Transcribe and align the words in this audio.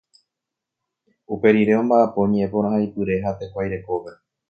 Uperire 1.33 1.73
ombaʼapo 1.81 2.19
ñeʼẽporãhaipyre 2.31 3.15
ha 3.23 3.31
tekuairekópe. 3.39 4.11